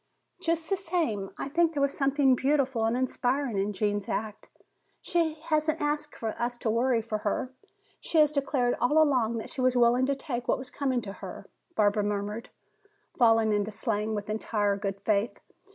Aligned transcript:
"Just 0.41 0.67
the 0.67 0.75
same, 0.77 1.29
I 1.37 1.47
think 1.47 1.73
there 1.73 1.81
was 1.83 1.95
something 1.95 2.33
beautiful 2.33 2.85
and 2.85 2.97
inspiring 2.97 3.59
in 3.59 3.71
Gene's 3.71 4.09
act. 4.09 4.49
She 4.99 5.35
hasn't 5.43 5.79
asked 5.79 6.15
us 6.23 6.57
to 6.57 6.71
worry 6.71 6.97
over 6.97 7.19
her. 7.19 7.53
She 7.99 8.17
has 8.17 8.31
declared 8.31 8.75
all 8.81 8.99
along 8.99 9.37
that 9.37 9.51
she 9.51 9.61
was 9.61 9.75
willing 9.77 10.07
to 10.07 10.15
take 10.15 10.47
what 10.47 10.57
was 10.57 10.71
coming 10.71 11.01
to 11.01 11.13
her," 11.13 11.45
Barbara 11.75 12.01
murmured, 12.01 12.49
falling 13.19 13.53
into 13.53 13.69
slang 13.69 14.15
with 14.15 14.27
entire 14.27 14.75
good 14.75 14.99
faith. 15.01 15.37